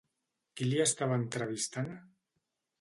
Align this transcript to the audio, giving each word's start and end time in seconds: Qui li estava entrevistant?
Qui 0.61 0.69
li 0.69 0.79
estava 0.85 1.19
entrevistant? 1.25 1.95